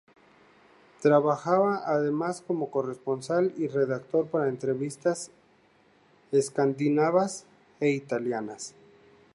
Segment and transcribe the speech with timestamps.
[1.03, 5.29] Trabajaba además como corresponsal y redactor para revistas
[6.31, 7.45] escandinavas
[7.79, 8.73] e italianas.